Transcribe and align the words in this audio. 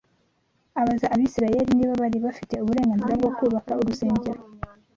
abaza 0.79 1.07
Abisirayeli 1.13 1.71
niba 1.75 1.93
bari 2.01 2.17
bafite 2.25 2.53
uburenganzira 2.63 3.13
bwo 3.19 3.31
kubaka 3.37 3.71
urusengero. 3.81 4.41